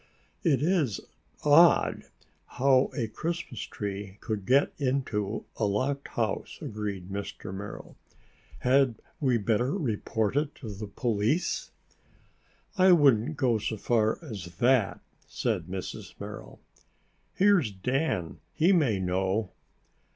[0.41, 0.99] "It is
[1.43, 2.05] odd
[2.57, 7.53] how a Christmas tree could get into a locked house," agreed Mr.
[7.53, 7.95] Merrill.
[8.61, 11.69] "Had we better report it to the police?"
[12.79, 16.19] "I wouldn't go so far as that," said Mrs.
[16.19, 16.59] Merrill.
[17.35, 18.39] "Here's Dan.
[18.55, 19.51] He may know."